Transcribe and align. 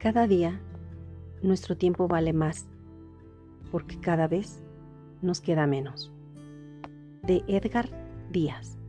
Cada 0.00 0.26
día 0.26 0.58
nuestro 1.42 1.76
tiempo 1.76 2.08
vale 2.08 2.32
más 2.32 2.64
porque 3.70 4.00
cada 4.00 4.28
vez 4.28 4.64
nos 5.20 5.42
queda 5.42 5.66
menos. 5.66 6.10
De 7.22 7.44
Edgar 7.48 7.90
Díaz. 8.32 8.79